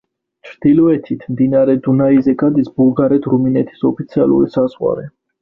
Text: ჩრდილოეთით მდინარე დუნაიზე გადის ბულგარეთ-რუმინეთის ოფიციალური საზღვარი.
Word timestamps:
ჩრდილოეთით 0.51 1.25
მდინარე 1.33 1.75
დუნაიზე 1.89 2.35
გადის 2.41 2.73
ბულგარეთ-რუმინეთის 2.81 3.87
ოფიციალური 3.93 4.53
საზღვარი. 4.59 5.09